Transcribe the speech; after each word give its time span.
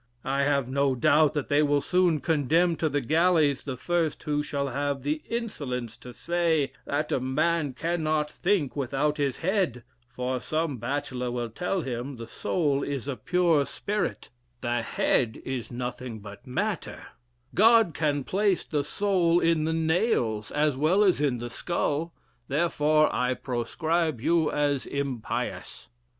I 0.25 0.45
have 0.45 0.67
no 0.67 0.95
doubt 0.95 1.33
that 1.35 1.47
they 1.47 1.61
will 1.61 1.79
soon 1.79 2.21
condemn 2.21 2.75
to 2.77 2.89
the 2.89 3.01
galleys 3.01 3.63
the 3.65 3.77
first 3.77 4.23
who 4.23 4.41
shall 4.41 4.69
have 4.69 5.03
the 5.03 5.21
insolence 5.29 5.95
to 5.97 6.11
say, 6.11 6.71
that 6.85 7.11
a 7.11 7.19
man 7.19 7.73
cannot 7.73 8.31
think 8.31 8.75
without 8.75 9.17
his 9.17 9.37
head; 9.45 9.83
for, 10.07 10.39
some 10.41 10.77
bachelor 10.79 11.29
will 11.29 11.51
tell 11.51 11.81
him, 11.81 12.15
the 12.15 12.25
soul 12.25 12.81
is 12.81 13.07
a 13.07 13.15
pure 13.15 13.63
spirit, 13.63 14.29
the 14.61 14.81
head 14.81 15.39
is 15.45 15.69
nothing 15.69 16.19
but 16.19 16.47
matter: 16.47 17.05
God 17.53 17.93
can 17.93 18.23
place 18.23 18.63
the 18.63 18.83
soul 18.83 19.39
in 19.39 19.65
the 19.65 19.71
nails, 19.71 20.49
as 20.49 20.75
well 20.75 21.03
as 21.03 21.21
in 21.21 21.37
the 21.37 21.51
skull, 21.51 22.11
therefore 22.47 23.13
I 23.13 23.35
proscribe 23.35 24.19
you 24.19 24.49
as 24.49 24.87
impious." 24.87 25.89